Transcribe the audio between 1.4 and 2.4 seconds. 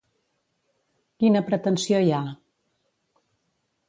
pretensió hi ha?